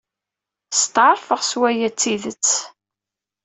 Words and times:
Steɛṛfeɣ 0.81 1.41
s 1.49 1.51
waya 1.59 1.89
d 1.93 1.95
tidet. 1.99 2.51